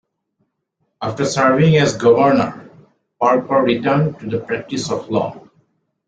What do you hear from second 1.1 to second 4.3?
serving as governor, Parker returned to